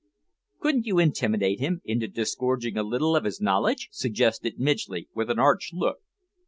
[0.59, 5.37] "Couldn't you intimidate him into disgorging a little of his knowledge?" suggested Midgley, with an
[5.37, 5.99] arch look.